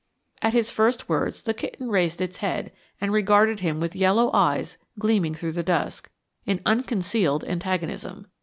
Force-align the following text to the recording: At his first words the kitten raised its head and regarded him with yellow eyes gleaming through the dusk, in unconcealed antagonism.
At 0.41 0.53
his 0.53 0.71
first 0.71 1.07
words 1.07 1.43
the 1.43 1.53
kitten 1.53 1.89
raised 1.89 2.21
its 2.21 2.37
head 2.37 2.71
and 2.99 3.13
regarded 3.13 3.59
him 3.59 3.79
with 3.79 3.95
yellow 3.95 4.31
eyes 4.33 4.79
gleaming 4.97 5.35
through 5.35 5.51
the 5.51 5.61
dusk, 5.61 6.09
in 6.43 6.59
unconcealed 6.65 7.43
antagonism. 7.43 8.25